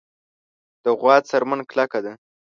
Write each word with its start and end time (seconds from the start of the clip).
د 0.83 0.85
غوا 0.99 1.15
څرمن 1.29 1.59
کلکه 1.71 1.99
ده. 2.05 2.13